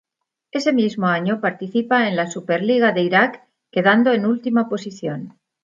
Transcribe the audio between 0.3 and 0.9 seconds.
Ese